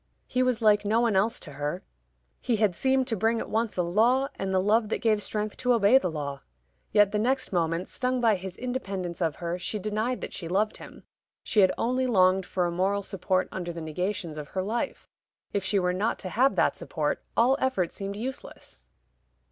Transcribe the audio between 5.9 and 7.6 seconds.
the law. Yet the next